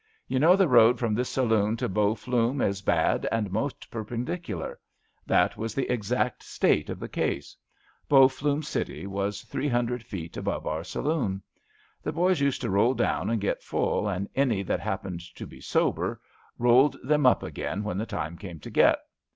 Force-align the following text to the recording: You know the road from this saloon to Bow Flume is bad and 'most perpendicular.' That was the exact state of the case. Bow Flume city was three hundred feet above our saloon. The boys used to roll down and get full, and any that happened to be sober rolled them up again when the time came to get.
You 0.27 0.39
know 0.39 0.55
the 0.55 0.67
road 0.67 0.97
from 0.97 1.13
this 1.13 1.29
saloon 1.29 1.77
to 1.77 1.87
Bow 1.87 2.15
Flume 2.15 2.59
is 2.59 2.81
bad 2.81 3.27
and 3.31 3.51
'most 3.51 3.91
perpendicular.' 3.91 4.79
That 5.27 5.57
was 5.57 5.75
the 5.75 5.87
exact 5.91 6.41
state 6.41 6.89
of 6.89 6.99
the 6.99 7.07
case. 7.07 7.55
Bow 8.09 8.27
Flume 8.27 8.63
city 8.63 9.05
was 9.05 9.43
three 9.43 9.67
hundred 9.67 10.01
feet 10.01 10.37
above 10.37 10.65
our 10.65 10.83
saloon. 10.83 11.43
The 12.01 12.11
boys 12.13 12.39
used 12.39 12.61
to 12.61 12.71
roll 12.71 12.95
down 12.95 13.29
and 13.29 13.39
get 13.39 13.61
full, 13.61 14.09
and 14.09 14.27
any 14.33 14.63
that 14.63 14.79
happened 14.79 15.19
to 15.35 15.45
be 15.45 15.61
sober 15.61 16.19
rolled 16.57 16.97
them 17.03 17.27
up 17.27 17.43
again 17.43 17.83
when 17.83 17.99
the 17.99 18.07
time 18.07 18.39
came 18.39 18.59
to 18.61 18.71
get. 18.71 18.97